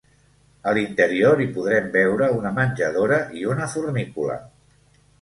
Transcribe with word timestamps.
A 0.71 0.71
l'interior 0.77 1.43
hi 1.43 1.47
podrem 1.59 1.93
veure 1.97 2.31
una 2.39 2.55
menjadora 2.59 3.23
i 3.41 3.47
una 3.55 3.71
fornícula. 3.79 4.43